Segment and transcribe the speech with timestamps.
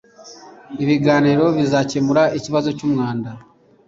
[0.83, 3.29] Ibiganiro bizakemura ikibazo cyumwanda